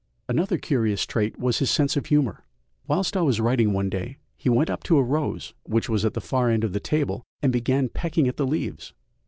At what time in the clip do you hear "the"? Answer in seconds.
6.15-6.19, 6.73-6.79, 8.37-8.47